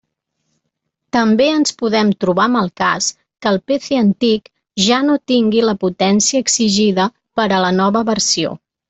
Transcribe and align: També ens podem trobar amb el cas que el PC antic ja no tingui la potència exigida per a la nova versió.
També 1.15 1.45
ens 1.57 1.73
podem 1.81 2.07
trobar 2.23 2.45
amb 2.49 2.59
el 2.61 2.71
cas 2.81 3.09
que 3.45 3.51
el 3.51 3.59
PC 3.71 3.99
antic 4.05 4.49
ja 4.87 4.99
no 5.11 5.19
tingui 5.33 5.63
la 5.67 5.77
potència 5.85 6.43
exigida 6.47 7.07
per 7.41 7.47
a 7.51 7.61
la 7.67 7.71
nova 7.83 8.05
versió. 8.13 8.57